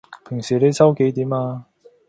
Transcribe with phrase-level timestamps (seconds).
[0.27, 1.65] 平時你收幾點呀?